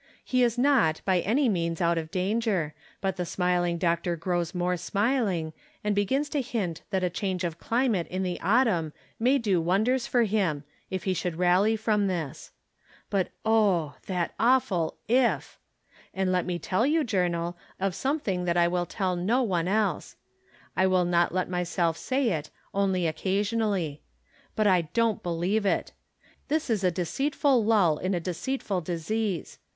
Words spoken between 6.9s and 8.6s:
a change of climate in the